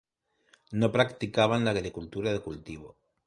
[0.71, 2.97] No practicaban la agricultura de cultivo.